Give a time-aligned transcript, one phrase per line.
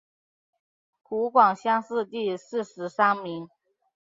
[1.03, 3.47] 湖广乡试第四十三名。